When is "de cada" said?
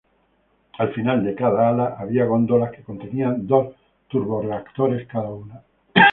1.23-1.69